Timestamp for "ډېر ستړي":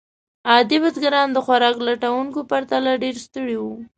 3.03-3.57